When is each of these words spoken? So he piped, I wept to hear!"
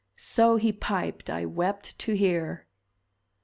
So 0.17 0.55
he 0.55 0.73
piped, 0.73 1.29
I 1.29 1.45
wept 1.45 1.99
to 1.99 2.13
hear!" 2.13 2.65